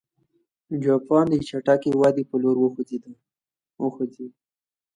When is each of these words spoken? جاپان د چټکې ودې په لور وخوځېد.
جاپان 0.83 1.25
د 1.31 1.33
چټکې 1.47 1.91
ودې 1.99 2.23
په 2.29 2.35
لور 2.41 2.57
وخوځېد. 3.81 4.33